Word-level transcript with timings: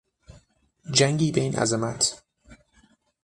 جنگی 0.91 1.31
به 1.31 1.41
این 1.41 1.55
عظمت 1.55 2.23